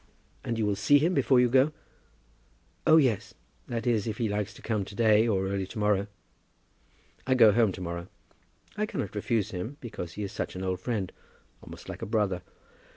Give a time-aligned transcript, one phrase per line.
[0.43, 1.73] "And you will see him before you go?"
[2.87, 3.35] "Oh, yes;
[3.67, 6.07] that is if he likes to come to day, or early to morrow.
[7.27, 8.07] I go home to morrow.
[8.75, 11.11] I cannot refuse him, because he is such an old friend,
[11.61, 12.41] almost like a brother.